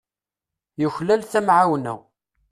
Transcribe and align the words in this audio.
Yuklal 0.81 1.21
tamɛawna. 1.31 1.93